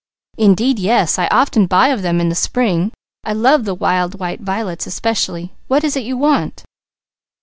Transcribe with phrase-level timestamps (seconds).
[0.39, 1.19] "Indeed yes!
[1.19, 2.91] I often buy of them in the spring.
[3.23, 5.53] I love the wild white violets especially.
[5.67, 6.63] What is it you want?"